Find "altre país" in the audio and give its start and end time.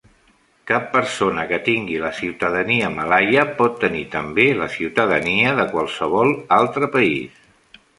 6.63-7.43